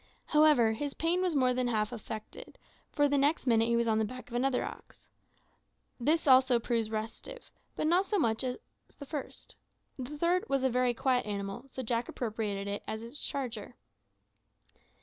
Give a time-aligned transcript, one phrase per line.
[0.25, 2.57] However, his pain was more than half affected,
[2.91, 5.07] for the next minute he was on the back of another ox.
[5.99, 8.57] This one also proved restive, but not so much so
[8.89, 9.55] as the first.
[9.99, 13.75] The third was a very quiet animal, so Jack appropriated it as his charger.